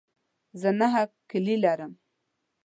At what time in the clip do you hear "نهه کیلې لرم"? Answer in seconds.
0.79-1.93